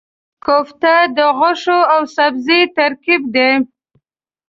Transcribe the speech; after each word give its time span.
کوفته 0.45 0.93
د 1.15 1.17
غوښې 1.37 1.79
او 1.93 2.01
سبزي 2.15 2.61
ترکیب 2.77 3.21
دی. 3.35 3.51